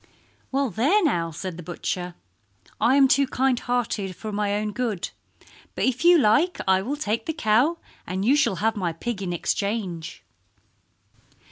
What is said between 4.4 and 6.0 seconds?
own good, but